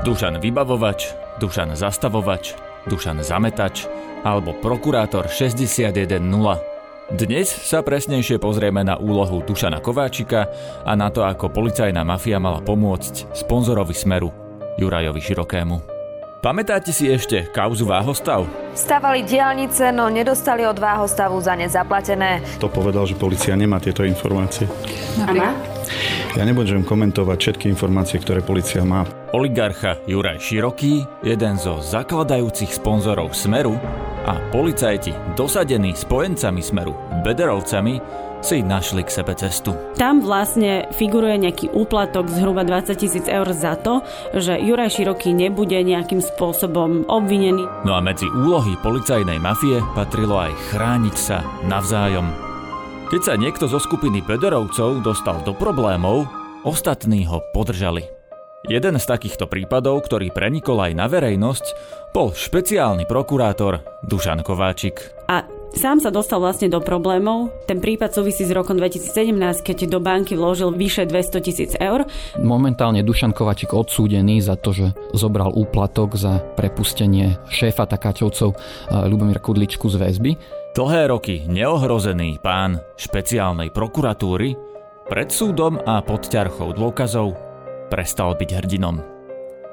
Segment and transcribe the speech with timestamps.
[0.00, 2.56] Dušan Vybavovač, Dušan Zastavovač,
[2.88, 3.84] Dušan Zametač
[4.24, 5.92] alebo Prokurátor 610.
[7.12, 10.48] Dnes sa presnejšie pozrieme na úlohu Dušana Kováčika
[10.88, 14.32] a na to, ako policajná mafia mala pomôcť sponzorovi Smeru
[14.80, 15.76] Jurajovi Širokému.
[16.40, 18.48] Pamätáte si ešte kauzu Váhostav?
[18.72, 22.40] Stavali diálnice, no nedostali od Váhostavu za ne zaplatené.
[22.56, 24.64] To povedal, že policia nemá tieto informácie.
[25.28, 25.69] Áno.
[26.38, 29.02] Ja nebudem komentovať všetky informácie, ktoré policia má.
[29.34, 33.74] Oligarcha Juraj Široký, jeden zo zakladajúcich sponzorov Smeru
[34.26, 36.94] a policajti dosadení spojencami Smeru,
[37.26, 39.76] Bederovcami, si našli k sebe cestu.
[40.00, 44.00] Tam vlastne figuruje nejaký úplatok zhruba 20 tisíc eur za to,
[44.32, 47.68] že Juraj Široký nebude nejakým spôsobom obvinený.
[47.84, 52.49] No a medzi úlohy policajnej mafie patrilo aj chrániť sa navzájom.
[53.10, 56.30] Keď sa niekto zo skupiny Bederovcov dostal do problémov,
[56.62, 58.06] ostatní ho podržali.
[58.70, 61.74] Jeden z takýchto prípadov, ktorý prenikol aj na verejnosť,
[62.14, 65.26] bol špeciálny prokurátor Dušan Kováčik.
[65.26, 65.42] A
[65.74, 67.50] sám sa dostal vlastne do problémov.
[67.66, 72.06] Ten prípad súvisí s rokom 2017, keď do banky vložil vyše 200 tisíc eur.
[72.38, 78.54] Momentálne Dušan Kovačik odsúdený za to, že zobral úplatok za prepustenie šéfa takáčovcov
[78.86, 80.59] Ľubomíra Kudličku z väzby.
[80.70, 84.54] Dlhé roky neohrozený pán špeciálnej prokuratúry
[85.10, 87.34] pred súdom a pod ťarchou dôkazov
[87.90, 89.02] prestal byť hrdinom.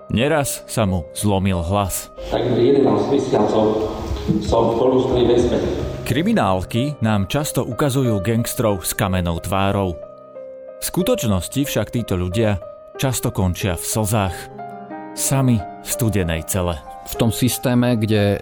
[0.10, 2.10] Neraz sa mu zlomil hlas.
[2.34, 3.94] Takmer 11 mesiacov
[4.42, 5.58] som v kolúznej väzbe.
[6.02, 9.94] Kriminálky nám často ukazujú gangstrov s kamenou tvárou.
[10.82, 12.58] V skutočnosti však títo ľudia
[12.98, 14.38] často končia v slzách.
[15.14, 16.74] Sami v studenej cele.
[17.06, 18.42] V tom systéme, kde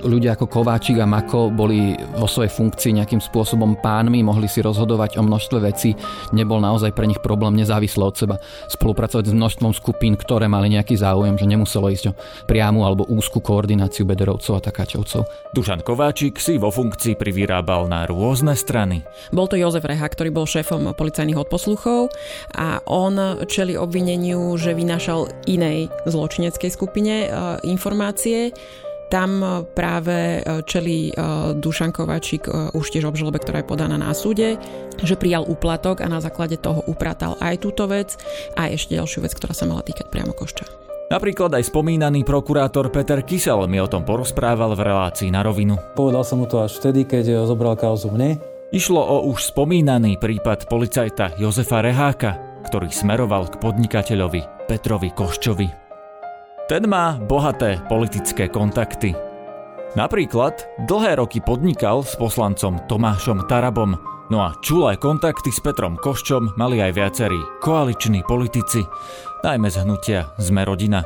[0.00, 5.20] ľudia ako Kováčik a Mako boli vo svojej funkcii nejakým spôsobom pánmi, mohli si rozhodovať
[5.20, 5.92] o množstve vecí,
[6.32, 8.36] nebol naozaj pre nich problém nezávisle od seba
[8.72, 12.16] spolupracovať s množstvom skupín, ktoré mali nejaký záujem, že nemuselo ísť o
[12.48, 15.52] priamu alebo úzku koordináciu Bederovcov a Takáčovcov.
[15.52, 19.04] Dušan Kováčik si vo funkcii privyrábal na rôzne strany.
[19.34, 22.08] Bol to Jozef Reha, ktorý bol šéfom policajných odposluchov
[22.56, 27.28] a on čeli obvineniu, že vynášal inej zločineckej skupine e,
[27.66, 28.54] informácie,
[29.12, 31.14] tam e, práve e, čelí e,
[31.60, 34.56] Dušan Kovačík už tiež obžalobe, ktorá je podaná na súde,
[35.04, 38.16] že prijal úplatok a na základe toho upratal aj túto vec
[38.56, 40.64] a ešte ďalšiu vec, ktorá sa mala týkať priamo Košča.
[41.12, 45.76] Napríklad aj spomínaný prokurátor Peter Kysel mi o tom porozprával v relácii na rovinu.
[45.92, 48.40] Povedal som mu to až vtedy, keď zobral kauzu mne.
[48.72, 55.81] Išlo o už spomínaný prípad policajta Jozefa Reháka, ktorý smeroval k podnikateľovi Petrovi Koščovi.
[56.72, 59.12] Ten má bohaté politické kontakty.
[59.92, 60.56] Napríklad
[60.88, 64.00] dlhé roky podnikal s poslancom Tomášom Tarabom,
[64.32, 68.88] no a čulé kontakty s Petrom Koščom mali aj viacerí koaliční politici,
[69.44, 71.04] najmä z hnutia Sme rodina.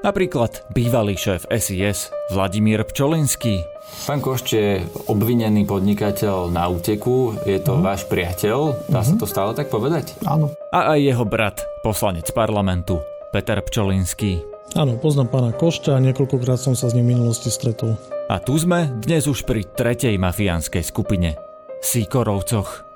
[0.00, 3.60] Napríklad bývalý šéf SIS Vladimír Pčolinský.
[4.08, 4.80] Pán Košč je
[5.12, 7.84] obvinený podnikateľ na úteku, je to mm.
[7.84, 9.04] váš priateľ, dá mm-hmm.
[9.04, 9.20] sa mhm.
[9.20, 10.16] to stále tak povedať?
[10.24, 10.48] Áno.
[10.72, 13.04] A aj jeho brat, poslanec parlamentu,
[13.36, 14.56] Peter Pčolinský.
[14.78, 17.98] Áno, poznám pána Košťa a niekoľkokrát som sa s ním v minulosti stretol.
[18.30, 21.34] A tu sme dnes už pri tretej mafiánskej skupine.
[21.82, 22.86] Sýkorovcoch.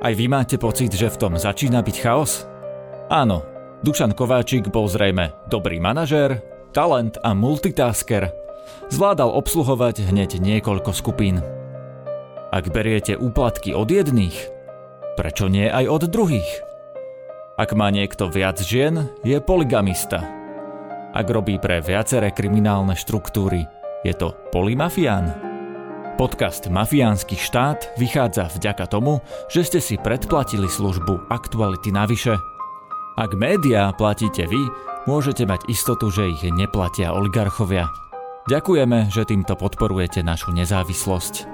[0.00, 2.48] Aj vy máte pocit, že v tom začína byť chaos?
[3.12, 3.44] Áno,
[3.84, 6.40] Dušan Kováčik bol zrejme dobrý manažér,
[6.72, 8.32] talent a multitasker.
[8.88, 11.44] Zvládal obsluhovať hneď niekoľko skupín.
[12.48, 14.48] Ak beriete úplatky od jedných,
[15.20, 16.64] prečo nie aj od druhých?
[17.60, 20.24] Ak má niekto viac žien, je poligamista–
[21.12, 23.68] ak robí pre viaceré kriminálne štruktúry,
[24.00, 25.32] je to polymafián?
[26.16, 32.36] Podcast Mafiánsky štát vychádza vďaka tomu, že ste si predplatili službu Aktuality navyše.
[33.16, 34.60] Ak médiá platíte vy,
[35.04, 37.88] môžete mať istotu, že ich neplatia oligarchovia.
[38.48, 41.51] Ďakujeme, že týmto podporujete našu nezávislosť.